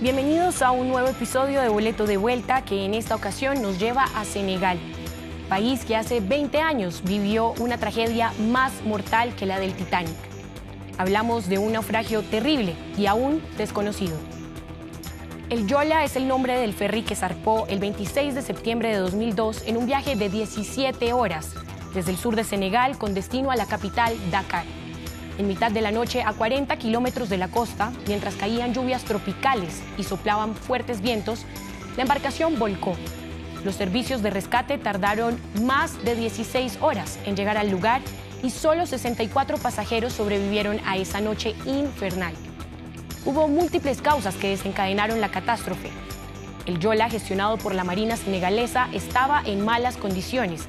Bienvenidos 0.00 0.62
a 0.62 0.70
un 0.70 0.88
nuevo 0.88 1.08
episodio 1.08 1.60
de 1.60 1.68
Boleto 1.68 2.06
de 2.06 2.16
Vuelta 2.16 2.64
que 2.64 2.84
en 2.84 2.94
esta 2.94 3.16
ocasión 3.16 3.60
nos 3.60 3.80
lleva 3.80 4.04
a 4.04 4.24
Senegal, 4.24 4.78
país 5.48 5.84
que 5.84 5.96
hace 5.96 6.20
20 6.20 6.60
años 6.60 7.02
vivió 7.04 7.52
una 7.58 7.78
tragedia 7.78 8.32
más 8.48 8.84
mortal 8.84 9.34
que 9.34 9.44
la 9.44 9.58
del 9.58 9.74
Titanic. 9.74 10.14
Hablamos 10.98 11.48
de 11.48 11.58
un 11.58 11.72
naufragio 11.72 12.22
terrible 12.22 12.76
y 12.96 13.06
aún 13.06 13.42
desconocido. 13.56 14.37
El 15.50 15.66
Yola 15.66 16.04
es 16.04 16.14
el 16.16 16.28
nombre 16.28 16.58
del 16.58 16.74
ferry 16.74 17.00
que 17.00 17.16
zarpó 17.16 17.66
el 17.68 17.78
26 17.78 18.34
de 18.34 18.42
septiembre 18.42 18.90
de 18.90 18.98
2002 18.98 19.62
en 19.64 19.78
un 19.78 19.86
viaje 19.86 20.14
de 20.14 20.28
17 20.28 21.14
horas 21.14 21.54
desde 21.94 22.10
el 22.10 22.18
sur 22.18 22.36
de 22.36 22.44
Senegal 22.44 22.98
con 22.98 23.14
destino 23.14 23.50
a 23.50 23.56
la 23.56 23.64
capital 23.64 24.14
Dakar. 24.30 24.66
En 25.38 25.48
mitad 25.48 25.70
de 25.70 25.80
la 25.80 25.90
noche, 25.90 26.22
a 26.22 26.34
40 26.34 26.76
kilómetros 26.76 27.30
de 27.30 27.38
la 27.38 27.48
costa, 27.48 27.92
mientras 28.06 28.34
caían 28.34 28.74
lluvias 28.74 29.04
tropicales 29.04 29.82
y 29.96 30.02
soplaban 30.02 30.54
fuertes 30.54 31.00
vientos, 31.00 31.46
la 31.96 32.02
embarcación 32.02 32.58
volcó. 32.58 32.94
Los 33.64 33.74
servicios 33.74 34.20
de 34.20 34.28
rescate 34.28 34.76
tardaron 34.76 35.40
más 35.62 36.04
de 36.04 36.14
16 36.14 36.76
horas 36.82 37.18
en 37.24 37.36
llegar 37.36 37.56
al 37.56 37.70
lugar 37.70 38.02
y 38.42 38.50
solo 38.50 38.84
64 38.84 39.56
pasajeros 39.56 40.12
sobrevivieron 40.12 40.78
a 40.84 40.98
esa 40.98 41.22
noche 41.22 41.54
infernal. 41.64 42.34
Hubo 43.28 43.46
múltiples 43.46 44.02
causas 44.02 44.34
que 44.34 44.48
desencadenaron 44.48 45.20
la 45.20 45.28
catástrofe. 45.28 45.90
El 46.66 46.80
Yola, 46.80 47.08
gestionado 47.08 47.58
por 47.58 47.74
la 47.74 47.84
Marina 47.84 48.16
senegalesa, 48.16 48.88
estaba 48.92 49.42
en 49.44 49.64
malas 49.64 49.96
condiciones 49.96 50.66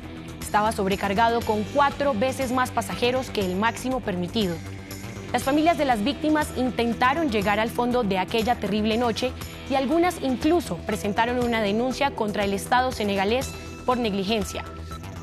estaba 0.49 0.71
sobrecargado 0.71 1.41
con 1.41 1.63
cuatro 1.75 2.15
veces 2.15 2.51
más 2.51 2.71
pasajeros 2.71 3.29
que 3.29 3.41
el 3.41 3.55
máximo 3.55 3.99
permitido. 3.99 4.55
Las 5.31 5.43
familias 5.43 5.77
de 5.77 5.85
las 5.85 6.03
víctimas 6.03 6.47
intentaron 6.57 7.29
llegar 7.29 7.59
al 7.59 7.69
fondo 7.69 8.01
de 8.01 8.17
aquella 8.17 8.55
terrible 8.55 8.97
noche 8.97 9.31
y 9.69 9.75
algunas 9.75 10.19
incluso 10.23 10.77
presentaron 10.87 11.37
una 11.43 11.61
denuncia 11.61 12.09
contra 12.15 12.45
el 12.45 12.53
Estado 12.53 12.91
senegalés 12.91 13.51
por 13.85 13.99
negligencia. 13.99 14.65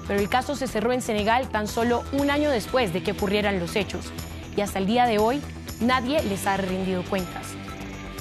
Pero 0.06 0.20
el 0.20 0.28
caso 0.28 0.54
se 0.54 0.68
cerró 0.68 0.92
en 0.92 1.02
Senegal 1.02 1.48
tan 1.48 1.66
solo 1.66 2.04
un 2.12 2.30
año 2.30 2.48
después 2.48 2.92
de 2.92 3.02
que 3.02 3.10
ocurrieran 3.10 3.58
los 3.58 3.74
hechos 3.74 4.12
y 4.56 4.60
hasta 4.60 4.78
el 4.78 4.86
día 4.86 5.06
de 5.06 5.18
hoy 5.18 5.42
nadie 5.80 6.22
les 6.22 6.46
ha 6.46 6.56
rendido 6.56 7.02
cuentas. 7.04 7.48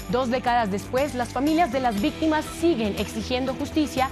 Dos 0.09 0.29
décadas 0.29 0.71
después, 0.71 1.15
las 1.15 1.29
familias 1.29 1.71
de 1.71 1.79
las 1.79 2.01
víctimas 2.01 2.45
siguen 2.45 2.95
exigiendo 2.97 3.53
justicia 3.53 4.09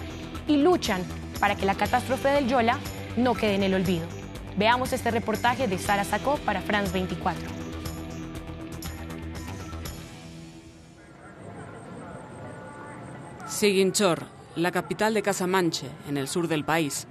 y 0.48 0.58
luchan 0.58 1.02
para 1.40 1.56
que 1.56 1.66
la 1.66 1.76
catástrofe 1.76 2.30
del 2.30 2.48
Yola 2.48 2.80
no 3.16 3.36
quede 3.36 3.56
en 3.56 3.64
el 3.64 3.74
olvido. 3.74 4.06
Veamos 4.58 4.94
este 4.94 5.12
reportaje 5.12 5.68
de 5.68 5.78
Sara 5.78 6.04
Sacó 6.04 6.38
para 6.38 6.62
France 6.62 6.92
24. 6.92 7.64
Siguinchor, 13.48 14.26
la 14.56 14.72
capital 14.72 15.14
de 15.14 15.22
Casamanche, 15.22 15.88
en 16.10 16.18
el 16.18 16.28
sur 16.28 16.48
del 16.48 16.66
país. 16.66 17.08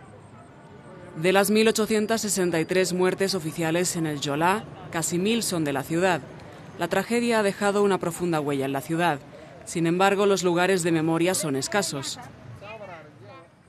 De 1.16 1.32
las 1.32 1.52
1.863 1.52 2.94
muertes 2.94 3.34
oficiales 3.34 3.96
en 3.96 4.06
el 4.06 4.20
Yola, 4.20 4.64
casi 4.90 5.18
mil 5.18 5.42
son 5.42 5.62
de 5.62 5.74
la 5.74 5.82
ciudad. 5.82 6.22
La 6.78 6.88
tragedia 6.88 7.40
ha 7.40 7.42
dejado 7.42 7.82
una 7.82 7.98
profunda 7.98 8.40
huella 8.40 8.64
en 8.64 8.72
la 8.72 8.80
ciudad. 8.80 9.20
Sin 9.66 9.86
embargo, 9.86 10.24
los 10.24 10.42
lugares 10.42 10.82
de 10.82 10.90
memoria 10.90 11.34
son 11.34 11.54
escasos. 11.54 12.18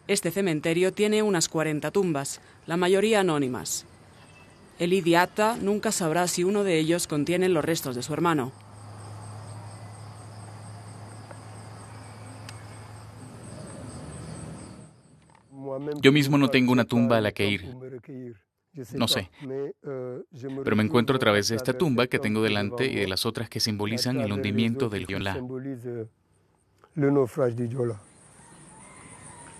Este 0.07 0.31
cementerio 0.31 0.93
tiene 0.93 1.21
unas 1.21 1.49
40 1.49 1.91
tumbas, 1.91 2.39
la 2.65 2.77
mayoría 2.77 3.19
anónimas. 3.19 3.85
El 4.79 4.93
idiota 4.93 5.57
nunca 5.61 5.91
sabrá 5.91 6.27
si 6.27 6.45
uno 6.45 6.63
de 6.63 6.79
ellos 6.79 7.07
contiene 7.07 7.49
los 7.49 7.63
restos 7.63 7.95
de 7.95 8.03
su 8.03 8.13
hermano. 8.13 8.53
Yo 16.03 16.11
mismo 16.11 16.37
no 16.37 16.49
tengo 16.49 16.73
una 16.73 16.83
tumba 16.83 17.17
a 17.17 17.21
la 17.21 17.31
que 17.31 17.47
ir. 17.47 17.75
No 18.93 19.07
sé. 19.07 19.29
Pero 19.81 20.75
me 20.75 20.83
encuentro 20.83 21.15
a 21.15 21.19
través 21.19 21.47
de 21.47 21.55
esta 21.55 21.71
tumba 21.73 22.07
que 22.07 22.19
tengo 22.19 22.41
delante 22.41 22.85
y 22.85 22.95
de 22.95 23.07
las 23.07 23.25
otras 23.25 23.49
que 23.49 23.61
simbolizan 23.61 24.19
el 24.19 24.33
hundimiento 24.33 24.89
del 24.89 25.07
Yola. 25.07 25.39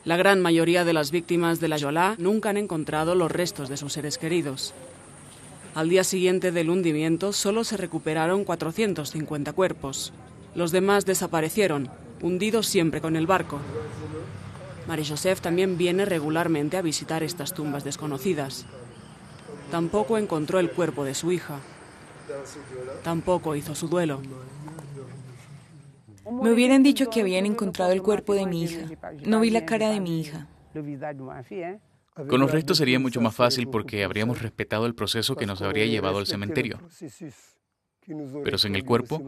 La 0.04 0.18
gran 0.18 0.42
mayoría 0.42 0.84
de 0.84 0.92
las 0.92 1.12
víctimas 1.12 1.62
de 1.62 1.70
la 1.70 1.78
Yola 1.78 2.16
nunca 2.18 2.50
han 2.50 2.58
encontrado 2.58 3.16
los 3.16 3.32
restos 3.32 3.70
de 3.70 3.78
sus 3.78 3.94
seres 3.94 4.18
queridos. 4.18 4.74
Al 5.76 5.88
día 5.88 6.04
siguiente 6.04 6.52
del 6.52 6.70
hundimiento 6.70 7.32
solo 7.32 7.64
se 7.64 7.78
recuperaron 7.78 8.44
450 8.44 9.54
cuerpos. 9.54 10.12
Los 10.56 10.74
demás 10.74 11.06
desaparecieron, 11.06 11.90
hundidos 12.22 12.68
siempre 12.68 13.00
con 13.00 13.16
el 13.16 13.28
barco. 13.28 13.60
Marie-Joseph 14.88 15.42
también 15.42 15.78
viene 15.78 16.06
regularmente 16.06 16.78
a 16.78 16.82
visitar 16.82 17.24
estas 17.24 17.54
tumbas 17.54 17.84
desconocidas. 17.84 18.66
Tampoco 19.72 20.18
encontró 20.18 20.60
el 20.60 20.72
cuerpo 20.72 21.04
de 21.04 21.14
su 21.14 21.32
hija. 21.32 21.60
Tampoco 23.04 23.56
hizo 23.56 23.76
su 23.76 23.88
duelo. 23.88 24.22
Me 26.26 26.52
hubieran 26.52 26.84
dicho 26.84 27.10
que 27.10 27.22
habían 27.22 27.46
encontrado 27.46 27.92
el 27.92 28.02
cuerpo 28.02 28.34
de 28.34 28.46
mi 28.46 28.64
hija. 28.64 28.88
No 29.26 29.40
vi 29.40 29.50
la 29.50 29.66
cara 29.66 29.90
de 29.90 30.00
mi 30.00 30.22
hija. 30.22 30.48
Con 32.30 32.40
los 32.40 32.52
restos 32.52 32.78
sería 32.78 33.00
mucho 33.00 33.20
más 33.22 33.36
fácil 33.36 33.68
porque 33.68 34.04
habríamos 34.04 34.42
respetado 34.42 34.86
el 34.86 34.96
proceso 34.96 35.36
que 35.36 35.46
nos 35.46 35.62
habría 35.62 35.86
llevado 35.86 36.20
al 36.20 36.28
cementerio. 36.28 36.80
Pero 38.44 38.58
sin 38.58 38.76
el 38.76 38.86
cuerpo, 38.86 39.22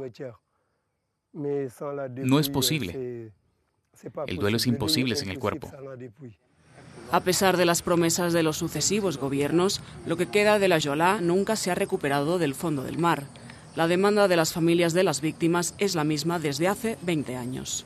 no 1.34 2.40
es 2.40 2.50
posible. 2.50 3.32
El 4.28 4.38
duelo 4.38 4.58
es 4.58 4.68
imposible 4.68 5.16
sin 5.16 5.30
el 5.30 5.40
cuerpo. 5.40 5.72
A 7.12 7.20
pesar 7.22 7.58
de 7.58 7.66
las 7.66 7.82
promesas 7.82 8.34
de 8.34 8.44
los 8.44 8.58
sucesivos 8.58 9.18
gobiernos, 9.18 9.82
lo 10.06 10.18
que 10.18 10.28
queda 10.28 10.60
de 10.60 10.68
la 10.68 10.80
Yola 10.80 11.20
nunca 11.22 11.56
se 11.56 11.72
ha 11.72 11.76
recuperado 11.76 12.40
del 12.40 12.56
fondo 12.56 12.84
del 12.84 12.98
mar. 12.98 13.24
La 13.76 13.88
demanda 13.88 14.28
de 14.28 14.38
las 14.38 14.54
familias 14.54 14.94
de 14.94 15.04
las 15.04 15.22
víctimas 15.22 15.76
es 15.78 15.96
la 15.96 16.04
misma 16.04 16.40
desde 16.40 16.68
hace 16.68 16.98
20 17.02 17.36
años. 17.36 17.86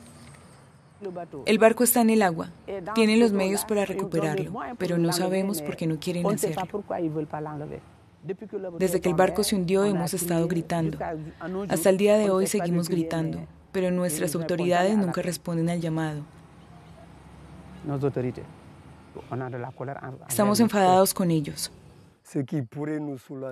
El 1.46 1.58
barco 1.58 1.82
está 1.82 2.00
en 2.00 2.10
el 2.10 2.22
agua. 2.22 2.50
Tienen 2.94 3.20
los 3.20 3.32
medios 3.32 3.64
para 3.64 3.84
recuperarlo, 3.84 4.52
pero 4.78 4.98
no 4.98 5.12
sabemos 5.12 5.62
por 5.62 5.76
qué 5.76 5.86
no 5.86 5.98
quieren 5.98 6.26
hacerlo. 6.26 6.84
Desde 8.78 9.00
que 9.00 9.08
el 9.08 9.14
barco 9.14 9.42
se 9.42 9.56
hundió 9.56 9.84
hemos 9.84 10.12
estado 10.14 10.46
gritando. 10.46 10.98
Hasta 11.68 11.90
el 11.90 11.96
día 11.96 12.16
de 12.18 12.30
hoy 12.30 12.46
seguimos 12.46 12.88
gritando, 12.88 13.46
pero 13.72 13.90
nuestras 13.90 14.34
autoridades 14.34 14.96
nunca 14.96 15.22
responden 15.22 15.70
al 15.70 15.80
llamado. 15.80 16.22
Estamos 20.28 20.60
enfadados 20.60 21.14
con 21.14 21.30
ellos. 21.30 21.72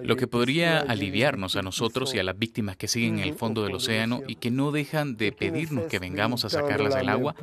Lo 0.02 0.16
que 0.16 0.28
podría 0.28 0.78
aliviarnos 0.78 1.56
a 1.56 1.62
nosotros 1.62 2.14
y 2.14 2.20
a 2.20 2.22
las 2.22 2.38
víctimas 2.38 2.76
que 2.76 2.86
siguen 2.86 3.18
en 3.18 3.24
el 3.24 3.34
fondo 3.34 3.64
del 3.64 3.74
océano 3.74 4.20
y 4.28 4.36
que 4.36 4.52
no 4.52 4.70
dejan 4.70 5.16
de 5.16 5.32
pedirnos 5.32 5.86
que 5.86 5.98
vengamos 5.98 6.44
a 6.44 6.50
sacarlas 6.50 6.94
del 6.94 7.08
agua 7.08 7.34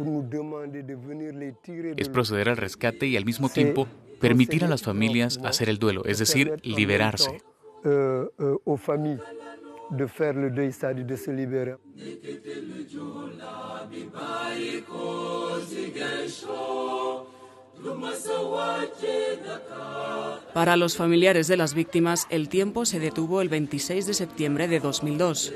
es 1.97 2.09
proceder 2.09 2.47
al 2.47 2.57
rescate 2.57 3.07
y 3.07 3.17
al 3.17 3.25
mismo 3.25 3.49
tiempo 3.49 3.87
permitir 4.21 4.63
a 4.63 4.69
las 4.69 4.81
familias 4.81 5.39
hacer 5.43 5.67
el 5.67 5.77
duelo, 5.77 6.05
es 6.05 6.19
decir, 6.19 6.53
liberarse. 6.63 7.41
Para 20.53 20.77
los 20.77 20.95
familiares 20.95 21.47
de 21.47 21.57
las 21.57 21.73
víctimas, 21.73 22.27
el 22.29 22.49
tiempo 22.49 22.85
se 22.85 22.99
detuvo 22.99 23.41
el 23.41 23.49
26 23.49 24.07
de 24.07 24.13
septiembre 24.13 24.67
de 24.67 24.79
2002. 24.79 25.53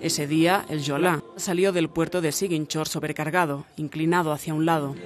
Ese 0.00 0.26
día, 0.26 0.66
el 0.68 0.82
Yola 0.82 1.22
salió 1.36 1.72
del 1.72 1.88
puerto 1.88 2.20
de 2.20 2.32
Siguinchor 2.32 2.88
sobrecargado, 2.88 3.64
inclinado 3.76 4.32
hacia 4.32 4.52
un 4.52 4.66
lado. 4.66 4.96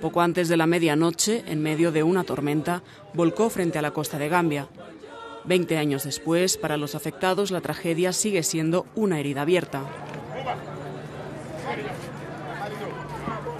Poco 0.00 0.20
antes 0.20 0.48
de 0.48 0.58
la 0.58 0.66
medianoche, 0.66 1.42
en 1.46 1.62
medio 1.62 1.90
de 1.90 2.02
una 2.02 2.22
tormenta, 2.22 2.82
volcó 3.14 3.48
frente 3.48 3.78
a 3.78 3.82
la 3.82 3.92
costa 3.92 4.18
de 4.18 4.28
Gambia. 4.28 4.68
Veinte 5.46 5.78
años 5.78 6.04
después, 6.04 6.58
para 6.58 6.76
los 6.76 6.94
afectados, 6.94 7.50
la 7.50 7.62
tragedia 7.62 8.12
sigue 8.12 8.42
siendo 8.42 8.84
una 8.94 9.18
herida 9.18 9.42
abierta. 9.42 10.05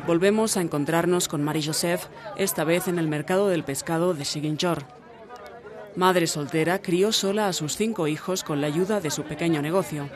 Volvemos 0.06 0.56
a 0.56 0.60
encontrarnos 0.60 1.26
con 1.26 1.42
Mari 1.42 1.64
Joseph, 1.64 2.04
esta 2.36 2.62
vez 2.62 2.86
en 2.86 2.98
el 2.98 3.08
mercado 3.08 3.48
del 3.48 3.64
pescado 3.64 4.14
de 4.14 4.24
Siguinchor. 4.24 4.84
Madre 5.96 6.26
soltera, 6.26 6.80
crió 6.80 7.10
sola 7.10 7.48
a 7.48 7.52
sus 7.52 7.76
cinco 7.76 8.06
hijos 8.06 8.44
con 8.44 8.60
la 8.60 8.68
ayuda 8.68 9.00
de 9.00 9.10
su 9.10 9.24
pequeño 9.24 9.62
negocio. 9.62 10.08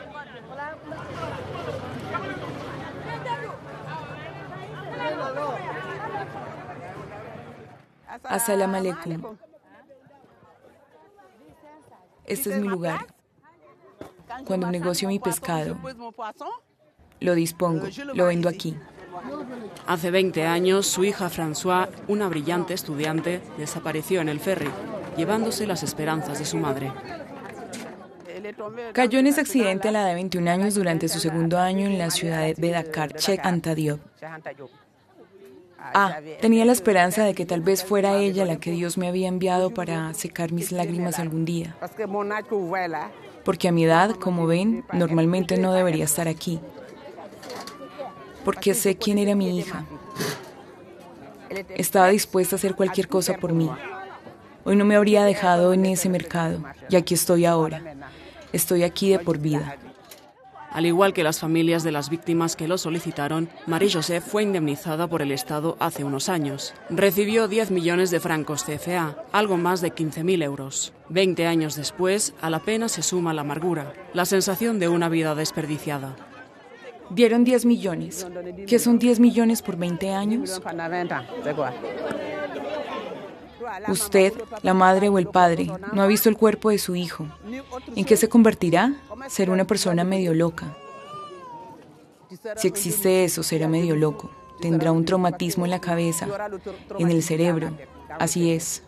Asalamu 8.23 8.75
alaikum. 8.77 9.37
Este 12.25 12.51
es 12.51 12.57
mi 12.57 12.67
lugar. 12.69 13.07
Cuando 14.45 14.71
negocio 14.71 15.09
mi 15.09 15.19
pescado, 15.19 15.77
lo 17.21 17.35
dispongo, 17.35 17.87
lo 18.13 18.25
vendo 18.25 18.49
aquí. 18.49 18.75
Hace 19.87 20.11
20 20.11 20.45
años, 20.45 20.87
su 20.87 21.03
hija 21.03 21.29
François, 21.29 21.87
una 22.07 22.27
brillante 22.27 22.73
estudiante, 22.73 23.41
desapareció 23.57 24.21
en 24.21 24.29
el 24.29 24.39
ferry, 24.39 24.69
llevándose 25.15 25.67
las 25.67 25.83
esperanzas 25.83 26.39
de 26.39 26.45
su 26.45 26.57
madre. 26.57 26.91
Cayó 28.93 29.19
en 29.19 29.27
ese 29.27 29.41
accidente 29.41 29.87
a 29.87 29.91
la 29.91 30.01
edad 30.01 30.09
de 30.09 30.15
21 30.15 30.49
años 30.49 30.75
durante 30.75 31.07
su 31.07 31.19
segundo 31.19 31.57
año 31.59 31.85
en 31.85 31.97
la 31.97 32.09
ciudad 32.09 32.55
de 32.55 32.71
Dakar, 32.71 33.13
Che 33.13 33.39
Antadiop. 33.41 33.99
Ah, 35.77 36.19
tenía 36.39 36.63
la 36.65 36.71
esperanza 36.71 37.23
de 37.23 37.33
que 37.33 37.45
tal 37.45 37.61
vez 37.61 37.83
fuera 37.83 38.17
ella 38.17 38.45
la 38.45 38.57
que 38.57 38.71
Dios 38.71 38.97
me 38.97 39.07
había 39.07 39.27
enviado 39.27 39.73
para 39.73 40.13
secar 40.13 40.51
mis 40.51 40.71
lágrimas 40.71 41.19
algún 41.19 41.43
día. 41.43 41.75
Porque 43.43 43.67
a 43.67 43.71
mi 43.71 43.85
edad, 43.85 44.11
como 44.11 44.45
ven, 44.45 44.85
normalmente 44.93 45.57
no 45.57 45.73
debería 45.73 46.05
estar 46.05 46.27
aquí. 46.27 46.59
Porque 48.43 48.73
sé 48.73 48.95
quién 48.95 49.17
era 49.17 49.35
mi 49.35 49.57
hija. 49.57 49.85
Estaba 51.75 52.09
dispuesta 52.09 52.55
a 52.55 52.57
hacer 52.57 52.75
cualquier 52.75 53.07
cosa 53.07 53.37
por 53.37 53.53
mí. 53.53 53.69
Hoy 54.63 54.75
no 54.75 54.85
me 54.85 54.95
habría 54.95 55.23
dejado 55.23 55.73
en 55.73 55.85
ese 55.85 56.07
mercado, 56.07 56.63
y 56.89 56.95
aquí 56.95 57.13
estoy 57.13 57.45
ahora. 57.45 57.81
Estoy 58.53 58.83
aquí 58.83 59.09
de 59.09 59.19
por 59.19 59.39
vida. 59.39 59.77
Al 60.71 60.85
igual 60.85 61.13
que 61.13 61.23
las 61.23 61.39
familias 61.39 61.83
de 61.83 61.91
las 61.91 62.09
víctimas 62.09 62.55
que 62.55 62.67
lo 62.67 62.77
solicitaron, 62.77 63.49
Marie-Joseph 63.67 64.23
fue 64.25 64.43
indemnizada 64.43 65.07
por 65.07 65.21
el 65.21 65.33
Estado 65.33 65.75
hace 65.79 66.05
unos 66.05 66.29
años. 66.29 66.73
Recibió 66.89 67.49
10 67.49 67.71
millones 67.71 68.09
de 68.09 68.21
francos 68.21 68.63
CFA, 68.63 69.17
algo 69.33 69.57
más 69.57 69.81
de 69.81 69.93
15.000 69.93 70.43
euros. 70.43 70.93
Veinte 71.09 71.45
años 71.45 71.75
después, 71.75 72.33
a 72.39 72.49
la 72.49 72.59
pena 72.59 72.87
se 72.87 73.01
suma 73.01 73.33
la 73.33 73.41
amargura, 73.41 73.91
la 74.13 74.23
sensación 74.23 74.79
de 74.79 74.87
una 74.87 75.09
vida 75.09 75.35
desperdiciada. 75.35 76.15
Dieron 77.13 77.43
10 77.43 77.65
millones. 77.65 78.25
¿Qué 78.67 78.79
son 78.79 78.97
10 78.97 79.19
millones 79.19 79.61
por 79.61 79.77
20 79.77 80.11
años? 80.11 80.61
Usted, 83.87 84.33
la 84.63 84.73
madre 84.73 85.09
o 85.09 85.17
el 85.17 85.27
padre, 85.27 85.71
no 85.93 86.01
ha 86.01 86.07
visto 86.07 86.29
el 86.29 86.37
cuerpo 86.37 86.69
de 86.69 86.77
su 86.77 86.95
hijo. 86.95 87.27
¿En 87.95 88.05
qué 88.05 88.17
se 88.17 88.29
convertirá? 88.29 88.95
Ser 89.27 89.49
una 89.49 89.65
persona 89.65 90.03
medio 90.03 90.33
loca. 90.33 90.75
Si 92.55 92.67
existe 92.67 93.23
eso, 93.23 93.43
será 93.43 93.67
medio 93.67 93.95
loco. 93.95 94.31
Tendrá 94.61 94.91
un 94.91 95.05
traumatismo 95.05 95.65
en 95.65 95.71
la 95.71 95.81
cabeza, 95.81 96.27
en 96.97 97.09
el 97.09 97.23
cerebro. 97.23 97.71
Así 98.19 98.51
es. 98.51 98.83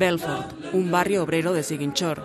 Belfort, 0.00 0.50
un 0.72 0.90
barrio 0.90 1.22
obrero 1.22 1.52
de 1.52 1.62
Ziguinchor. 1.62 2.24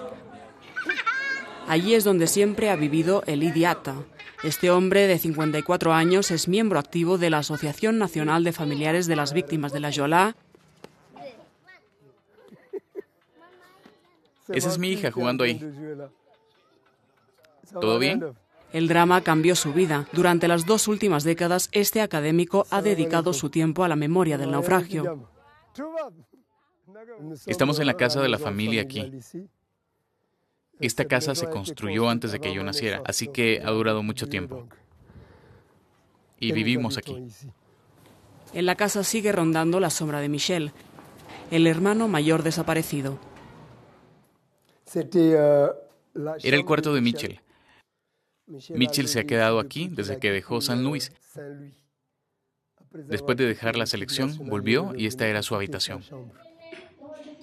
Allí 1.68 1.94
es 1.94 2.06
donde 2.06 2.28
siempre 2.28 2.70
ha 2.70 2.78
vivido 2.78 3.22
el 3.28 3.44
Idiata. 3.44 3.96
Este 4.44 4.72
hombre 4.72 5.08
de 5.08 5.20
54 5.20 5.92
años 5.92 6.32
es 6.32 6.48
miembro 6.48 6.80
activo 6.80 7.18
de 7.18 7.30
la 7.30 7.40
Asociación 7.40 7.98
Nacional 7.98 8.46
de 8.46 8.54
Familiares 8.54 9.08
de 9.08 9.18
las 9.18 9.34
Víctimas 9.34 9.74
de 9.74 9.82
la 9.82 9.90
Yola. 9.90 10.38
Esa 14.48 14.70
es 14.70 14.78
mi 14.78 14.92
hija 14.92 15.12
jugando 15.12 15.44
ahí. 15.44 15.60
¿Todo 17.74 18.00
bien? 18.00 18.24
El 18.72 18.88
drama 18.88 19.20
cambió 19.20 19.54
su 19.54 19.74
vida. 19.74 20.08
Durante 20.14 20.48
las 20.48 20.66
dos 20.66 20.88
últimas 20.88 21.26
décadas, 21.26 21.68
este 21.74 22.00
académico 22.00 22.68
ha 22.70 22.82
dedicado 22.82 23.34
su 23.34 23.50
tiempo 23.50 23.84
a 23.84 23.90
la 23.90 23.98
memoria 23.98 24.38
del 24.38 24.52
naufragio. 24.52 25.28
Estamos 27.46 27.80
en 27.80 27.88
la 27.88 27.96
casa 27.96 28.22
de 28.22 28.30
la 28.30 28.40
familia 28.40 28.82
aquí. 28.82 29.12
Esta 30.80 31.06
casa 31.06 31.36
se 31.36 31.50
construyó 31.50 32.10
antes 32.10 32.32
de 32.32 32.40
que 32.40 32.54
yo 32.54 32.64
naciera, 32.64 33.02
así 33.06 33.28
que 33.28 33.62
ha 33.64 33.72
durado 33.72 34.04
mucho 34.04 34.28
tiempo. 34.28 34.68
Y 36.40 36.52
vivimos 36.52 36.98
aquí. 36.98 37.18
En 38.54 38.66
la 38.66 38.76
casa 38.76 39.04
sigue 39.04 39.32
rondando 39.32 39.80
la 39.80 39.90
sombra 39.90 40.20
de 40.20 40.30
Michel, 40.30 40.72
el 41.52 41.68
hermano 41.68 42.08
mayor 42.08 42.44
desaparecido. 42.44 43.20
Era 44.94 46.56
el 46.58 46.66
cuarto 46.66 46.94
de 46.94 47.02
Michel. 47.02 47.42
Michel 48.70 49.08
se 49.08 49.20
ha 49.20 49.24
quedado 49.24 49.60
aquí 49.60 49.90
desde 49.90 50.20
que 50.20 50.32
dejó 50.32 50.62
San 50.62 50.84
Luis. 50.84 51.12
Después 52.92 53.38
de 53.38 53.46
dejar 53.46 53.76
la 53.76 53.86
selección, 53.86 54.38
volvió 54.48 54.94
y 54.96 55.08
esta 55.08 55.28
era 55.28 55.42
su 55.42 55.56
habitación. 55.56 56.04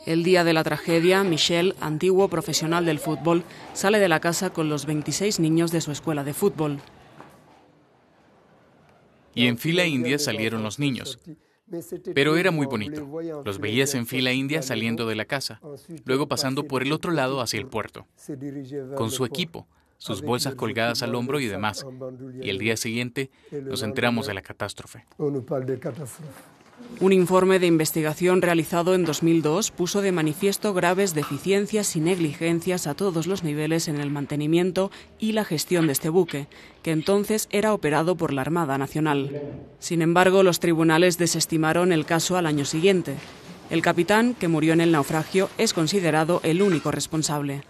El 0.04 0.24
día 0.24 0.42
de 0.42 0.52
la 0.52 0.64
tragedia, 0.64 1.22
Michel, 1.22 1.76
antiguo 1.80 2.28
profesional 2.28 2.84
del 2.84 2.98
fútbol, 2.98 3.44
sale 3.72 4.00
de 4.00 4.08
la 4.08 4.18
casa 4.18 4.50
con 4.50 4.68
los 4.68 4.84
26 4.84 5.38
niños 5.38 5.70
de 5.70 5.80
su 5.80 5.92
escuela 5.92 6.24
de 6.24 6.34
fútbol. 6.34 6.80
Y 9.34 9.46
en 9.46 9.58
fila 9.58 9.86
india 9.86 10.18
salieron 10.18 10.62
los 10.62 10.78
niños. 10.78 11.20
Pero 12.14 12.36
era 12.36 12.50
muy 12.50 12.66
bonito. 12.66 13.08
Los 13.44 13.60
veías 13.60 13.94
en 13.94 14.06
fila 14.06 14.32
india 14.32 14.60
saliendo 14.62 15.06
de 15.06 15.14
la 15.14 15.24
casa, 15.24 15.60
luego 16.04 16.26
pasando 16.26 16.64
por 16.64 16.82
el 16.82 16.92
otro 16.92 17.12
lado 17.12 17.40
hacia 17.40 17.60
el 17.60 17.66
puerto, 17.66 18.06
con 18.96 19.10
su 19.10 19.24
equipo, 19.24 19.68
sus 19.98 20.20
bolsas 20.20 20.56
colgadas 20.56 21.02
al 21.02 21.14
hombro 21.14 21.38
y 21.38 21.46
demás. 21.46 21.86
Y 22.42 22.50
el 22.50 22.58
día 22.58 22.76
siguiente 22.76 23.30
nos 23.52 23.82
enteramos 23.84 24.26
de 24.26 24.34
la 24.34 24.42
catástrofe. 24.42 25.06
Un 27.00 27.12
informe 27.12 27.58
de 27.58 27.66
investigación 27.66 28.42
realizado 28.42 28.94
en 28.94 29.04
2002 29.04 29.70
puso 29.72 30.02
de 30.02 30.12
manifiesto 30.12 30.72
graves 30.72 31.14
deficiencias 31.14 31.96
y 31.96 32.00
negligencias 32.00 32.86
a 32.86 32.94
todos 32.94 33.26
los 33.26 33.42
niveles 33.42 33.88
en 33.88 34.00
el 34.00 34.10
mantenimiento 34.10 34.90
y 35.18 35.32
la 35.32 35.44
gestión 35.44 35.86
de 35.86 35.92
este 35.92 36.08
buque, 36.08 36.46
que 36.82 36.92
entonces 36.92 37.48
era 37.50 37.72
operado 37.72 38.16
por 38.16 38.32
la 38.32 38.42
Armada 38.42 38.78
Nacional. 38.78 39.42
Sin 39.80 40.00
embargo, 40.00 40.42
los 40.42 40.60
tribunales 40.60 41.18
desestimaron 41.18 41.92
el 41.92 42.04
caso 42.04 42.36
al 42.36 42.46
año 42.46 42.64
siguiente. 42.64 43.16
El 43.70 43.82
capitán, 43.82 44.34
que 44.34 44.48
murió 44.48 44.72
en 44.72 44.80
el 44.80 44.92
naufragio, 44.92 45.48
es 45.58 45.72
considerado 45.72 46.40
el 46.44 46.62
único 46.62 46.90
responsable. 46.90 47.62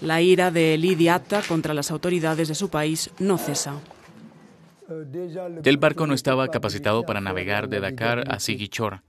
La 0.00 0.20
ira 0.20 0.50
de 0.50 0.76
Lidia 0.76 1.14
Atta 1.14 1.42
contra 1.42 1.74
las 1.74 1.90
autoridades 1.90 2.48
de 2.48 2.54
su 2.54 2.68
país 2.68 3.10
no 3.18 3.38
cesa. 3.38 3.80
El 5.64 5.76
barco 5.78 6.06
no 6.06 6.14
estaba 6.14 6.48
capacitado 6.48 7.04
para 7.04 7.20
navegar 7.20 7.68
de 7.68 7.80
Dakar 7.80 8.24
a 8.30 8.38
Ziguinchor 8.38 9.02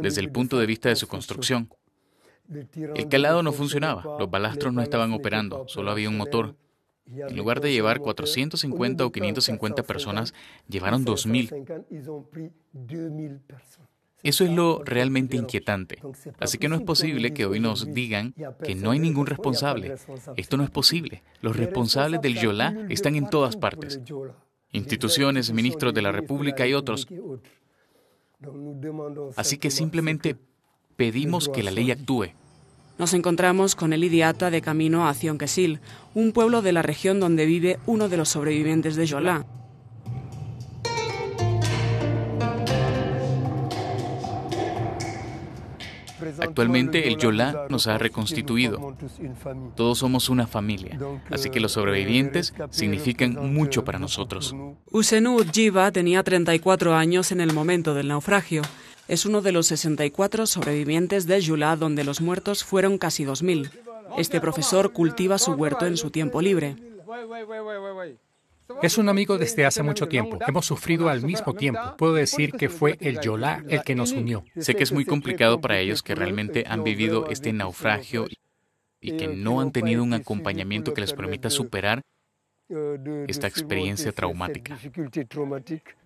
desde 0.00 0.20
el 0.20 0.30
punto 0.30 0.58
de 0.58 0.66
vista 0.66 0.88
de 0.88 0.96
su 0.96 1.06
construcción. 1.06 1.68
El 2.48 3.08
calado 3.08 3.42
no 3.42 3.52
funcionaba, 3.52 4.02
los 4.18 4.30
balastros 4.30 4.72
no 4.72 4.80
estaban 4.82 5.12
operando, 5.12 5.68
solo 5.68 5.90
había 5.90 6.08
un 6.08 6.16
motor. 6.16 6.56
En 7.06 7.36
lugar 7.36 7.60
de 7.60 7.72
llevar 7.72 8.00
450 8.00 9.04
o 9.04 9.12
550 9.12 9.82
personas, 9.82 10.34
llevaron 10.68 11.04
2.000. 11.04 12.62
Eso 14.22 14.44
es 14.44 14.50
lo 14.50 14.82
realmente 14.84 15.36
inquietante. 15.36 15.98
Así 16.40 16.58
que 16.58 16.68
no 16.68 16.74
es 16.74 16.82
posible 16.82 17.32
que 17.32 17.46
hoy 17.46 17.60
nos 17.60 17.92
digan 17.94 18.34
que 18.62 18.74
no 18.74 18.90
hay 18.90 18.98
ningún 18.98 19.26
responsable. 19.26 19.94
Esto 20.36 20.56
no 20.56 20.64
es 20.64 20.70
posible. 20.70 21.22
Los 21.40 21.56
responsables 21.56 22.20
del 22.20 22.38
Yola 22.38 22.86
están 22.88 23.14
en 23.14 23.30
todas 23.30 23.56
partes. 23.56 24.00
Instituciones, 24.72 25.52
ministros 25.52 25.94
de 25.94 26.02
la 26.02 26.12
República 26.12 26.66
y 26.66 26.74
otros. 26.74 27.06
Así 29.36 29.58
que 29.58 29.70
simplemente 29.70 30.36
pedimos 30.96 31.48
que 31.48 31.62
la 31.62 31.70
ley 31.70 31.90
actúe. 31.90 32.32
Nos 32.98 33.14
encontramos 33.14 33.76
con 33.76 33.92
el 33.92 34.02
idiota 34.02 34.50
de 34.50 34.60
camino 34.60 35.06
a 35.06 35.14
Cionquesil, 35.14 35.80
un 36.14 36.32
pueblo 36.32 36.62
de 36.62 36.72
la 36.72 36.82
región 36.82 37.20
donde 37.20 37.46
vive 37.46 37.78
uno 37.86 38.08
de 38.08 38.16
los 38.16 38.28
sobrevivientes 38.28 38.96
de 38.96 39.06
Yola. 39.06 39.46
Actualmente 46.38 47.08
el 47.08 47.16
Yola 47.16 47.66
nos 47.68 47.86
ha 47.86 47.98
reconstituido. 47.98 48.96
Todos 49.74 49.98
somos 49.98 50.28
una 50.28 50.46
familia, 50.46 50.98
así 51.30 51.50
que 51.50 51.60
los 51.60 51.72
sobrevivientes 51.72 52.54
significan 52.70 53.52
mucho 53.52 53.84
para 53.84 53.98
nosotros. 53.98 54.54
Usenu 54.90 55.44
Jiva 55.52 55.90
tenía 55.92 56.22
34 56.22 56.94
años 56.94 57.32
en 57.32 57.40
el 57.40 57.52
momento 57.52 57.94
del 57.94 58.08
naufragio. 58.08 58.62
Es 59.08 59.24
uno 59.24 59.40
de 59.40 59.52
los 59.52 59.66
64 59.68 60.46
sobrevivientes 60.46 61.26
de 61.26 61.40
Yola 61.40 61.76
donde 61.76 62.04
los 62.04 62.20
muertos 62.20 62.64
fueron 62.64 62.98
casi 62.98 63.24
2.000. 63.24 63.70
Este 64.16 64.40
profesor 64.40 64.92
cultiva 64.92 65.38
su 65.38 65.52
huerto 65.52 65.86
en 65.86 65.96
su 65.96 66.10
tiempo 66.10 66.40
libre. 66.42 66.76
Es 68.82 68.98
un 68.98 69.08
amigo 69.08 69.38
desde 69.38 69.64
hace 69.64 69.82
mucho 69.82 70.08
tiempo. 70.08 70.38
Hemos 70.46 70.66
sufrido 70.66 71.08
al 71.08 71.22
mismo 71.22 71.54
tiempo. 71.54 71.96
Puedo 71.96 72.14
decir 72.14 72.52
que 72.52 72.68
fue 72.68 72.96
el 73.00 73.20
Yola 73.20 73.64
el 73.68 73.82
que 73.82 73.94
nos 73.94 74.12
unió. 74.12 74.44
Sé 74.58 74.74
que 74.74 74.82
es 74.82 74.92
muy 74.92 75.04
complicado 75.04 75.60
para 75.60 75.78
ellos 75.78 76.02
que 76.02 76.14
realmente 76.14 76.64
han 76.68 76.84
vivido 76.84 77.28
este 77.28 77.52
naufragio 77.52 78.26
y 79.00 79.16
que 79.16 79.28
no 79.28 79.60
han 79.60 79.72
tenido 79.72 80.02
un 80.02 80.14
acompañamiento 80.14 80.94
que 80.94 81.00
les 81.00 81.12
permita 81.12 81.50
superar 81.50 82.02
esta 83.26 83.46
experiencia 83.46 84.12
traumática. 84.12 84.78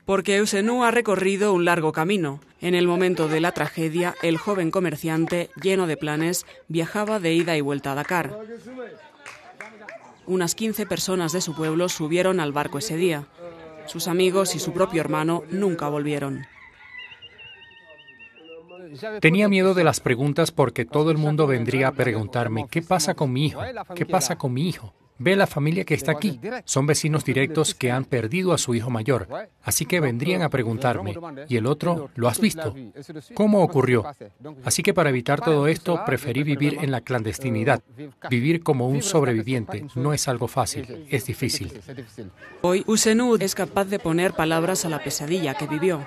Porque 0.04 0.36
Eusenu 0.36 0.84
ha 0.84 0.90
recorrido 0.90 1.52
un 1.52 1.64
largo 1.64 1.92
camino. 1.92 2.40
En 2.60 2.74
el 2.74 2.86
momento 2.86 3.28
de 3.28 3.40
la 3.40 3.52
tragedia, 3.52 4.14
el 4.22 4.36
joven 4.36 4.70
comerciante, 4.70 5.50
lleno 5.60 5.86
de 5.86 5.96
planes, 5.96 6.46
viajaba 6.68 7.18
de 7.18 7.34
ida 7.34 7.56
y 7.56 7.60
vuelta 7.60 7.92
a 7.92 7.94
Dakar. 7.96 8.38
Unas 10.26 10.54
15 10.54 10.86
personas 10.86 11.32
de 11.32 11.40
su 11.40 11.54
pueblo 11.54 11.88
subieron 11.88 12.40
al 12.40 12.52
barco 12.52 12.78
ese 12.78 12.96
día. 12.96 13.26
Sus 13.86 14.08
amigos 14.08 14.54
y 14.54 14.60
su 14.60 14.72
propio 14.72 15.00
hermano 15.00 15.42
nunca 15.50 15.88
volvieron. 15.88 16.46
Tenía 19.20 19.48
miedo 19.48 19.74
de 19.74 19.84
las 19.84 20.00
preguntas 20.00 20.52
porque 20.52 20.84
todo 20.84 21.10
el 21.10 21.18
mundo 21.18 21.46
vendría 21.46 21.88
a 21.88 21.92
preguntarme, 21.92 22.66
¿qué 22.70 22.82
pasa 22.82 23.14
con 23.14 23.32
mi 23.32 23.46
hijo? 23.46 23.60
¿Qué 23.94 24.06
pasa 24.06 24.36
con 24.36 24.52
mi 24.52 24.68
hijo? 24.68 24.94
Ve 25.22 25.36
la 25.36 25.46
familia 25.46 25.84
que 25.84 25.94
está 25.94 26.10
aquí. 26.10 26.40
Son 26.64 26.84
vecinos 26.84 27.24
directos 27.24 27.76
que 27.76 27.92
han 27.92 28.04
perdido 28.04 28.52
a 28.52 28.58
su 28.58 28.74
hijo 28.74 28.90
mayor. 28.90 29.28
Así 29.62 29.86
que 29.86 30.00
vendrían 30.00 30.42
a 30.42 30.48
preguntarme, 30.48 31.14
¿y 31.48 31.56
el 31.56 31.66
otro 31.66 32.10
lo 32.16 32.26
has 32.26 32.40
visto? 32.40 32.74
¿Cómo 33.34 33.62
ocurrió? 33.62 34.04
Así 34.64 34.82
que 34.82 34.92
para 34.92 35.10
evitar 35.10 35.40
todo 35.40 35.68
esto, 35.68 36.02
preferí 36.04 36.42
vivir 36.42 36.78
en 36.80 36.90
la 36.90 37.02
clandestinidad. 37.02 37.82
Vivir 38.28 38.64
como 38.64 38.88
un 38.88 39.02
sobreviviente 39.02 39.86
no 39.94 40.12
es 40.12 40.26
algo 40.26 40.48
fácil, 40.48 41.06
es 41.08 41.26
difícil. 41.26 41.80
Hoy 42.62 42.82
Usenu 42.88 43.36
es 43.36 43.54
capaz 43.54 43.84
de 43.84 44.00
poner 44.00 44.32
palabras 44.32 44.84
a 44.84 44.88
la 44.88 45.04
pesadilla 45.04 45.54
que 45.54 45.68
vivió. 45.68 46.04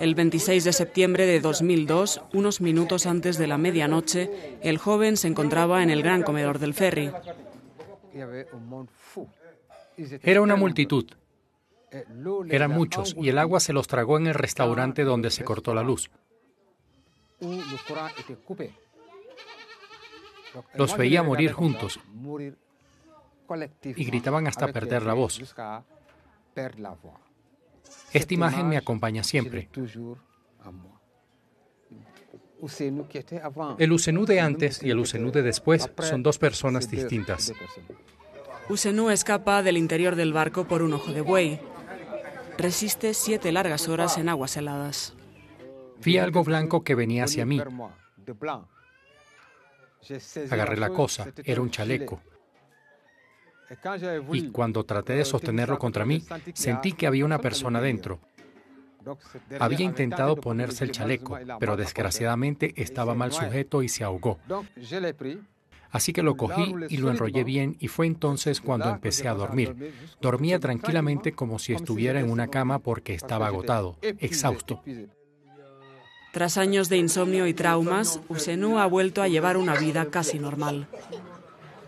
El 0.00 0.14
26 0.14 0.64
de 0.64 0.72
septiembre 0.72 1.26
de 1.26 1.40
2002, 1.40 2.22
unos 2.32 2.60
minutos 2.60 3.06
antes 3.06 3.38
de 3.38 3.46
la 3.46 3.58
medianoche, 3.58 4.58
el 4.62 4.78
joven 4.78 5.16
se 5.16 5.28
encontraba 5.28 5.82
en 5.82 5.90
el 5.90 6.02
gran 6.02 6.22
comedor 6.22 6.58
del 6.58 6.74
ferry. 6.74 7.12
Era 10.22 10.40
una 10.40 10.56
multitud. 10.56 11.06
Eran 12.48 12.70
muchos 12.70 13.14
y 13.18 13.28
el 13.28 13.38
agua 13.38 13.60
se 13.60 13.72
los 13.72 13.86
tragó 13.86 14.16
en 14.16 14.26
el 14.26 14.34
restaurante 14.34 15.04
donde 15.04 15.30
se 15.30 15.44
cortó 15.44 15.74
la 15.74 15.82
luz. 15.82 16.10
Los 20.74 20.96
veía 20.96 21.22
morir 21.22 21.52
juntos 21.52 22.00
y 23.84 24.04
gritaban 24.04 24.46
hasta 24.46 24.68
perder 24.68 25.02
la 25.02 25.14
voz. 25.14 25.54
Esta 28.12 28.34
imagen 28.34 28.68
me 28.68 28.76
acompaña 28.76 29.24
siempre. 29.24 29.68
El 33.78 33.92
Usenú 33.92 34.24
de 34.24 34.40
antes 34.40 34.82
y 34.82 34.90
el 34.90 34.98
Usenú 34.98 35.32
de 35.32 35.42
después 35.42 35.90
son 35.98 36.22
dos 36.22 36.38
personas 36.38 36.88
distintas. 36.90 37.52
Usenú 38.68 39.10
escapa 39.10 39.62
del 39.62 39.76
interior 39.76 40.14
del 40.14 40.32
barco 40.32 40.68
por 40.68 40.82
un 40.82 40.92
ojo 40.92 41.12
de 41.12 41.20
buey. 41.20 41.60
Resiste 42.58 43.14
siete 43.14 43.50
largas 43.50 43.88
horas 43.88 44.18
en 44.18 44.28
aguas 44.28 44.56
heladas. 44.56 45.14
Vi 46.04 46.18
algo 46.18 46.44
blanco 46.44 46.84
que 46.84 46.94
venía 46.94 47.24
hacia 47.24 47.44
mí. 47.44 47.60
Agarré 50.50 50.76
la 50.76 50.90
cosa, 50.90 51.26
era 51.44 51.60
un 51.60 51.70
chaleco. 51.70 52.20
Y 54.32 54.48
cuando 54.48 54.84
traté 54.84 55.14
de 55.14 55.24
sostenerlo 55.24 55.78
contra 55.78 56.04
mí, 56.04 56.24
sentí 56.54 56.92
que 56.92 57.06
había 57.06 57.24
una 57.24 57.38
persona 57.38 57.80
dentro. 57.80 58.20
Había 59.58 59.84
intentado 59.84 60.36
ponerse 60.36 60.84
el 60.84 60.92
chaleco, 60.92 61.38
pero 61.58 61.76
desgraciadamente 61.76 62.72
estaba 62.76 63.14
mal 63.14 63.32
sujeto 63.32 63.82
y 63.82 63.88
se 63.88 64.04
ahogó. 64.04 64.38
Así 65.90 66.14
que 66.14 66.22
lo 66.22 66.36
cogí 66.36 66.74
y 66.88 66.96
lo 66.96 67.10
enrollé 67.10 67.44
bien 67.44 67.76
y 67.78 67.88
fue 67.88 68.06
entonces 68.06 68.60
cuando 68.60 68.88
empecé 68.88 69.28
a 69.28 69.34
dormir. 69.34 69.92
Dormía 70.20 70.58
tranquilamente 70.58 71.32
como 71.32 71.58
si 71.58 71.74
estuviera 71.74 72.20
en 72.20 72.30
una 72.30 72.48
cama 72.48 72.78
porque 72.78 73.14
estaba 73.14 73.48
agotado, 73.48 73.98
exhausto. 74.00 74.82
Tras 76.32 76.56
años 76.56 76.88
de 76.88 76.96
insomnio 76.96 77.46
y 77.46 77.52
traumas, 77.52 78.20
Usenu 78.28 78.78
ha 78.78 78.86
vuelto 78.86 79.20
a 79.20 79.28
llevar 79.28 79.58
una 79.58 79.74
vida 79.74 80.06
casi 80.06 80.38
normal 80.38 80.88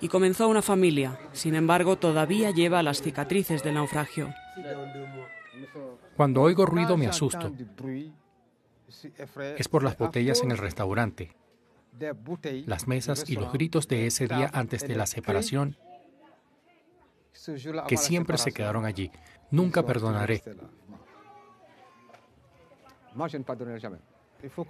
y 0.05 0.09
comenzó 0.09 0.49
una 0.49 0.61
familia. 0.61 1.19
Sin 1.33 1.55
embargo, 1.55 1.97
todavía 1.97 2.51
lleva 2.51 2.83
las 2.83 3.01
cicatrices 3.01 3.63
del 3.63 3.77
naufragio. 3.77 4.35
Cuando 6.15 6.43
oigo 6.43 6.67
ruido 6.67 6.99
me 6.99 7.07
asusto. 7.07 7.51
Es 9.57 9.67
por 9.67 9.83
las 9.83 9.97
botellas 9.97 10.43
en 10.43 10.51
el 10.51 10.59
restaurante, 10.59 11.35
las 12.67 12.87
mesas 12.87 13.31
y 13.31 13.37
los 13.37 13.51
gritos 13.51 13.89
de 13.89 14.07
ese 14.07 14.29
día 14.29 14.51
antes 14.53 14.87
de 14.87 14.95
la 14.95 15.07
separación 15.07 15.79
que 17.89 17.97
siempre 17.97 18.37
se 18.37 18.53
quedaron 18.53 18.85
allí. 18.85 19.11
Nunca 19.51 19.87
perdonaré. 19.87 20.43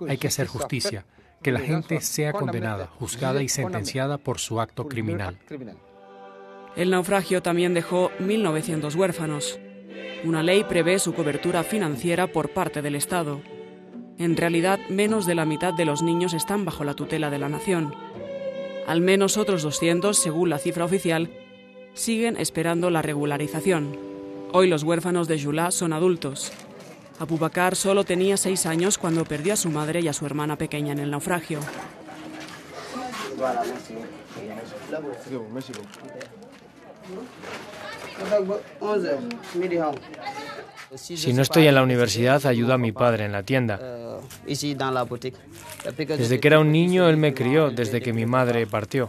Hay 0.09 0.19
que 0.19 0.29
hacer 0.29 0.47
justicia 0.47 1.05
que 1.43 1.53
la 1.53 1.61
gente 1.61 2.01
sea 2.01 2.33
condenada, 2.33 2.87
juzgada 2.87 3.43
y 3.43 3.49
sentenciada 3.49 4.19
por 4.19 4.39
su 4.39 4.61
acto 4.61 4.89
criminal. 4.89 5.39
El 6.77 6.91
naufragio 6.91 7.43
también 7.43 7.75
dejó 7.75 8.11
1.900 8.19 8.95
huérfanos. 8.97 9.59
Una 10.25 10.43
ley 10.43 10.65
prevé 10.65 10.99
su 10.99 11.15
cobertura 11.15 11.63
financiera 11.63 12.27
por 12.27 12.51
parte 12.51 12.83
del 12.83 12.95
Estado. 12.95 13.41
En 14.19 14.37
realidad, 14.37 14.81
menos 14.89 15.27
de 15.27 15.35
la 15.35 15.45
mitad 15.45 15.75
de 15.75 15.85
los 15.85 16.03
niños 16.03 16.35
están 16.35 16.65
bajo 16.65 16.83
la 16.83 16.95
tutela 16.95 17.31
de 17.31 17.39
la 17.39 17.49
nación. 17.49 17.95
Al 18.87 19.01
menos 19.01 19.37
otros 19.37 19.63
200, 19.63 20.17
según 20.17 20.51
la 20.51 20.59
cifra 20.59 20.85
oficial, 20.85 21.31
siguen 21.95 22.37
esperando 22.39 22.91
la 22.91 23.03
regularización. 23.03 23.97
Hoy 24.53 24.69
los 24.69 24.83
huérfanos 24.83 25.29
de 25.29 25.39
Yulá 25.39 25.71
son 25.71 25.93
adultos. 25.93 26.53
Abubakar 27.19 27.77
solo 27.77 28.05
tenía 28.05 28.37
seis 28.37 28.67
años 28.67 28.99
cuando 28.99 29.25
perdió 29.25 29.53
a 29.53 29.57
su 29.57 29.71
madre 29.71 30.01
y 30.01 30.09
a 30.09 30.13
su 30.13 30.27
hermana 30.27 30.57
pequeña 30.57 30.93
en 30.93 30.99
el 30.99 31.11
naufragio. 31.11 31.61
Si 40.97 41.33
no 41.33 41.43
estoy 41.43 41.67
en 41.67 41.75
la 41.75 41.83
universidad, 41.83 42.47
ayudo 42.47 42.75
a 42.75 42.79
mi 42.79 42.93
padre 42.93 43.25
en 43.25 43.33
la 43.33 43.43
tienda. 43.43 43.81
Desde 44.47 46.41
que 46.41 46.49
era 46.49 46.59
un 46.59 46.73
niño, 46.73 47.09
él 47.09 47.17
me 47.17 47.35
crió, 47.35 47.71
desde 47.71 48.01
que 48.01 48.13
mi 48.13 48.27
madre 48.27 48.67
partió. 48.67 49.09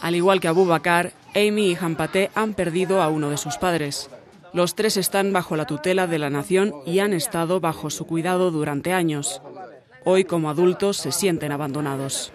Al 0.00 0.14
igual 0.14 0.40
que 0.40 0.48
Abubakar, 0.48 1.12
Amy 1.34 1.72
y 1.72 1.78
Hampate 1.80 2.30
han 2.34 2.54
perdido 2.54 3.02
a 3.02 3.08
uno 3.08 3.30
de 3.30 3.36
sus 3.36 3.56
padres. 3.56 4.08
Los 4.56 4.74
tres 4.74 4.96
están 4.96 5.34
bajo 5.34 5.54
la 5.54 5.66
tutela 5.66 6.06
de 6.06 6.18
la 6.18 6.30
nación 6.30 6.72
y 6.86 7.00
han 7.00 7.12
estado 7.12 7.60
bajo 7.60 7.90
su 7.90 8.06
cuidado 8.06 8.50
durante 8.50 8.94
años. 8.94 9.42
Hoy, 10.02 10.24
como 10.24 10.48
adultos, 10.48 10.96
se 10.96 11.12
sienten 11.12 11.52
abandonados. 11.52 12.32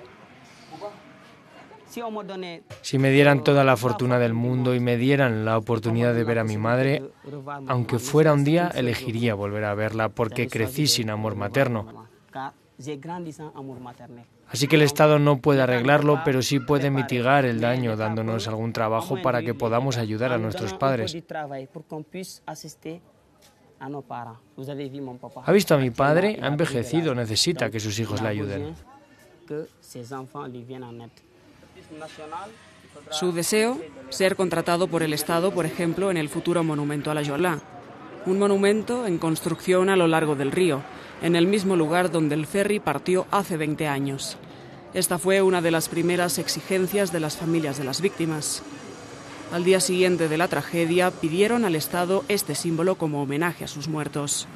Si 2.83 2.99
me 2.99 3.09
dieran 3.09 3.43
toda 3.43 3.63
la 3.63 3.75
fortuna 3.75 4.19
del 4.19 4.35
mundo 4.35 4.75
y 4.75 4.79
me 4.79 4.97
dieran 4.97 5.45
la 5.45 5.57
oportunidad 5.57 6.13
de 6.13 6.23
ver 6.23 6.37
a 6.37 6.43
mi 6.43 6.57
madre, 6.57 7.01
aunque 7.67 7.97
fuera 7.97 8.33
un 8.33 8.43
día, 8.43 8.71
elegiría 8.75 9.33
volver 9.33 9.63
a 9.63 9.73
verla 9.73 10.09
porque 10.09 10.47
crecí 10.47 10.85
sin 10.85 11.09
amor 11.09 11.33
materno. 11.35 12.07
Así 14.47 14.67
que 14.67 14.75
el 14.75 14.81
Estado 14.81 15.17
no 15.17 15.37
puede 15.37 15.61
arreglarlo, 15.61 16.21
pero 16.25 16.41
sí 16.41 16.59
puede 16.59 16.89
mitigar 16.89 17.45
el 17.45 17.61
daño 17.61 17.95
dándonos 17.95 18.47
algún 18.47 18.73
trabajo 18.73 19.21
para 19.21 19.41
que 19.41 19.53
podamos 19.53 19.97
ayudar 19.97 20.33
a 20.33 20.37
nuestros 20.37 20.73
padres. 20.73 21.15
¿Ha 25.43 25.51
visto 25.51 25.73
a 25.73 25.77
mi 25.77 25.89
padre? 25.89 26.39
Ha 26.41 26.47
envejecido, 26.47 27.15
necesita 27.15 27.71
que 27.71 27.79
sus 27.79 27.97
hijos 27.97 28.21
le 28.21 28.27
ayuden. 28.27 28.75
Su 33.09 33.31
deseo, 33.31 33.79
ser 34.09 34.35
contratado 34.35 34.87
por 34.87 35.01
el 35.01 35.13
Estado, 35.13 35.51
por 35.51 35.65
ejemplo, 35.65 36.11
en 36.11 36.17
el 36.17 36.29
futuro 36.29 36.63
monumento 36.63 37.09
a 37.09 37.13
la 37.13 37.21
Yolá. 37.21 37.59
Un 38.25 38.37
monumento 38.37 39.07
en 39.07 39.17
construcción 39.17 39.89
a 39.89 39.95
lo 39.95 40.07
largo 40.07 40.35
del 40.35 40.51
río, 40.51 40.83
en 41.23 41.35
el 41.35 41.47
mismo 41.47 41.75
lugar 41.75 42.11
donde 42.11 42.35
el 42.35 42.45
ferry 42.45 42.79
partió 42.79 43.25
hace 43.31 43.57
20 43.57 43.87
años. 43.87 44.37
Esta 44.93 45.17
fue 45.17 45.41
una 45.41 45.61
de 45.61 45.71
las 45.71 45.89
primeras 45.89 46.37
exigencias 46.37 47.11
de 47.11 47.19
las 47.19 47.37
familias 47.37 47.79
de 47.79 47.83
las 47.83 47.99
víctimas. 48.01 48.61
Al 49.51 49.63
día 49.63 49.79
siguiente 49.79 50.27
de 50.27 50.37
la 50.37 50.47
tragedia 50.47 51.09
pidieron 51.09 51.65
al 51.65 51.75
Estado 51.75 52.23
este 52.27 52.53
símbolo 52.53 52.95
como 52.95 53.23
homenaje 53.23 53.63
a 53.63 53.67
sus 53.67 53.87
muertos. 53.87 54.47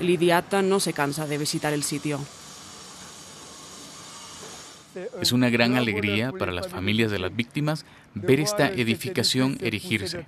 El 0.00 0.08
idiata 0.08 0.62
no 0.62 0.80
se 0.80 0.94
cansa 0.94 1.26
de 1.26 1.38
visitar 1.38 1.72
el 1.74 1.82
sitio. 1.82 2.18
Es 5.20 5.32
una 5.32 5.50
gran 5.50 5.76
alegría 5.76 6.32
para 6.32 6.52
las 6.52 6.68
familias 6.68 7.10
de 7.10 7.18
las 7.18 7.34
víctimas 7.36 7.84
ver 8.14 8.40
esta 8.40 8.68
edificación 8.68 9.58
erigirse. 9.60 10.24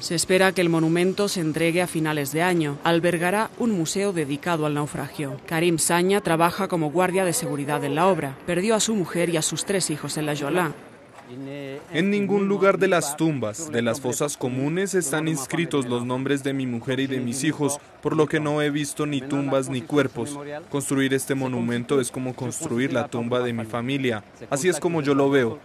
Se 0.00 0.14
espera 0.14 0.52
que 0.52 0.60
el 0.60 0.68
monumento 0.68 1.28
se 1.28 1.40
entregue 1.40 1.80
a 1.80 1.86
finales 1.86 2.30
de 2.32 2.42
año. 2.42 2.76
Albergará 2.84 3.50
un 3.58 3.70
museo 3.70 4.12
dedicado 4.12 4.66
al 4.66 4.74
naufragio. 4.74 5.38
Karim 5.46 5.78
Saña 5.78 6.20
trabaja 6.20 6.68
como 6.68 6.90
guardia 6.90 7.24
de 7.24 7.32
seguridad 7.32 7.82
en 7.84 7.94
la 7.94 8.06
obra. 8.06 8.36
Perdió 8.46 8.74
a 8.74 8.80
su 8.80 8.94
mujer 8.94 9.30
y 9.30 9.38
a 9.38 9.42
sus 9.42 9.64
tres 9.64 9.88
hijos 9.90 10.18
en 10.18 10.26
la 10.26 10.34
Yola. 10.34 10.72
En 11.92 12.10
ningún 12.10 12.48
lugar 12.48 12.78
de 12.78 12.86
las 12.86 13.16
tumbas, 13.16 13.70
de 13.70 13.80
las 13.80 14.00
fosas 14.00 14.36
comunes, 14.36 14.94
están 14.94 15.26
inscritos 15.26 15.86
los 15.86 16.04
nombres 16.04 16.44
de 16.44 16.52
mi 16.52 16.66
mujer 16.66 17.00
y 17.00 17.06
de 17.06 17.20
mis 17.20 17.44
hijos, 17.44 17.78
por 18.02 18.14
lo 18.14 18.26
que 18.26 18.40
no 18.40 18.60
he 18.60 18.70
visto 18.70 19.06
ni 19.06 19.22
tumbas 19.22 19.70
ni 19.70 19.80
cuerpos. 19.80 20.38
Construir 20.70 21.14
este 21.14 21.34
monumento 21.34 22.00
es 22.00 22.10
como 22.10 22.34
construir 22.34 22.92
la 22.92 23.08
tumba 23.08 23.40
de 23.40 23.54
mi 23.54 23.64
familia. 23.64 24.22
Así 24.50 24.68
es 24.68 24.78
como 24.78 25.00
yo 25.00 25.14
lo 25.14 25.30
veo. 25.30 25.58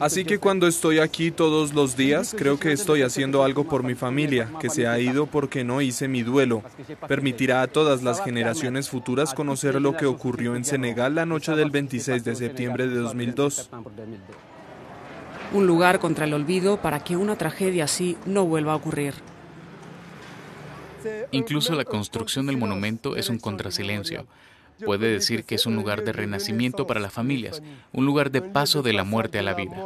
Así 0.00 0.24
que 0.24 0.38
cuando 0.38 0.66
estoy 0.66 0.98
aquí 0.98 1.30
todos 1.30 1.72
los 1.72 1.96
días, 1.96 2.34
creo 2.36 2.58
que 2.58 2.72
estoy 2.72 3.02
haciendo 3.02 3.42
algo 3.42 3.64
por 3.64 3.82
mi 3.82 3.94
familia, 3.94 4.50
que 4.60 4.68
se 4.68 4.86
ha 4.86 4.98
ido 4.98 5.26
porque 5.26 5.64
no 5.64 5.80
hice 5.80 6.08
mi 6.08 6.22
duelo. 6.22 6.62
Permitirá 7.06 7.62
a 7.62 7.66
todas 7.68 8.02
las 8.02 8.22
generaciones 8.22 8.90
futuras 8.90 9.32
conocer 9.32 9.80
lo 9.80 9.96
que 9.96 10.06
ocurrió 10.06 10.56
en 10.56 10.64
Senegal 10.64 11.14
la 11.14 11.26
noche 11.26 11.52
del 11.56 11.70
26 11.70 12.22
de 12.22 12.34
septiembre 12.34 12.86
de 12.86 12.96
2002. 12.96 13.70
Un 15.52 15.66
lugar 15.66 15.98
contra 15.98 16.26
el 16.26 16.34
olvido 16.34 16.76
para 16.82 17.02
que 17.02 17.16
una 17.16 17.36
tragedia 17.36 17.84
así 17.84 18.18
no 18.26 18.44
vuelva 18.44 18.74
a 18.74 18.76
ocurrir. 18.76 19.14
Incluso 21.30 21.74
la 21.74 21.84
construcción 21.84 22.46
del 22.46 22.58
monumento 22.58 23.16
es 23.16 23.30
un 23.30 23.38
contrasilencio 23.38 24.26
puede 24.84 25.10
decir 25.10 25.44
que 25.44 25.54
es 25.54 25.66
un 25.66 25.74
lugar 25.76 26.04
de 26.04 26.12
renacimiento 26.12 26.86
para 26.86 27.00
las 27.00 27.12
familias, 27.12 27.62
un 27.92 28.06
lugar 28.06 28.30
de 28.30 28.42
paso 28.42 28.82
de 28.82 28.92
la 28.92 29.04
muerte 29.04 29.38
a 29.38 29.42
la 29.42 29.54
vida. 29.54 29.76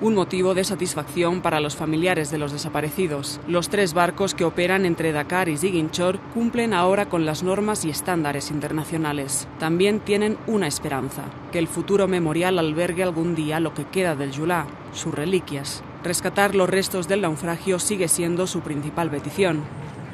Un 0.00 0.14
motivo 0.14 0.54
de 0.54 0.62
satisfacción 0.62 1.42
para 1.42 1.58
los 1.58 1.74
familiares 1.74 2.30
de 2.30 2.38
los 2.38 2.52
desaparecidos. 2.52 3.40
Los 3.48 3.68
tres 3.68 3.94
barcos 3.94 4.32
que 4.32 4.44
operan 4.44 4.86
entre 4.86 5.10
Dakar 5.10 5.48
y 5.48 5.56
Ziguinchor 5.56 6.20
cumplen 6.34 6.72
ahora 6.72 7.08
con 7.08 7.26
las 7.26 7.42
normas 7.42 7.84
y 7.84 7.90
estándares 7.90 8.52
internacionales. 8.52 9.48
También 9.58 9.98
tienen 9.98 10.38
una 10.46 10.68
esperanza, 10.68 11.24
que 11.50 11.58
el 11.58 11.66
futuro 11.66 12.06
memorial 12.06 12.60
albergue 12.60 13.02
algún 13.02 13.34
día 13.34 13.58
lo 13.58 13.74
que 13.74 13.86
queda 13.86 14.14
del 14.14 14.30
Yulá, 14.30 14.68
sus 14.92 15.12
reliquias. 15.12 15.82
Rescatar 16.04 16.54
los 16.54 16.70
restos 16.70 17.08
del 17.08 17.22
naufragio 17.22 17.80
sigue 17.80 18.06
siendo 18.06 18.46
su 18.46 18.60
principal 18.60 19.10
petición. 19.10 19.64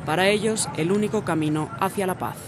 Para 0.07 0.29
ellos, 0.29 0.69
el 0.79 0.93
único 0.93 1.25
camino 1.25 1.69
hacia 1.79 2.07
la 2.07 2.17
paz. 2.17 2.39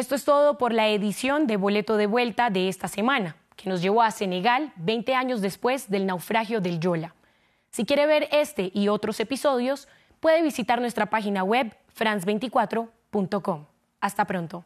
Esto 0.00 0.14
es 0.14 0.24
todo 0.24 0.56
por 0.56 0.72
la 0.72 0.88
edición 0.88 1.46
de 1.46 1.58
Boleto 1.58 1.98
de 1.98 2.06
Vuelta 2.06 2.48
de 2.48 2.70
esta 2.70 2.88
semana, 2.88 3.36
que 3.54 3.68
nos 3.68 3.82
llevó 3.82 4.00
a 4.00 4.10
Senegal 4.10 4.72
20 4.76 5.14
años 5.14 5.42
después 5.42 5.90
del 5.90 6.06
naufragio 6.06 6.62
del 6.62 6.80
Yola. 6.80 7.14
Si 7.70 7.84
quiere 7.84 8.06
ver 8.06 8.26
este 8.32 8.70
y 8.72 8.88
otros 8.88 9.20
episodios, 9.20 9.88
puede 10.18 10.40
visitar 10.40 10.80
nuestra 10.80 11.10
página 11.10 11.44
web 11.44 11.76
france24.com. 11.94 13.66
Hasta 14.00 14.24
pronto. 14.24 14.64